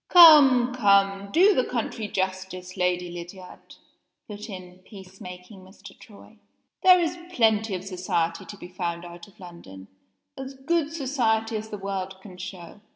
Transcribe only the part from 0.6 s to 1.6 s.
come! Do